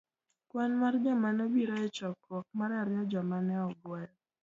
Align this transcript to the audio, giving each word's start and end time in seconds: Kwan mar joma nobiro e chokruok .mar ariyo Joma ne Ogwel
Kwan 0.49 0.71
mar 0.81 0.93
joma 1.03 1.29
nobiro 1.37 1.75
e 1.85 1.87
chokruok 1.95 2.47
.mar 2.59 2.71
ariyo 2.81 3.01
Joma 3.11 3.37
ne 3.47 3.55
Ogwel 3.67 4.09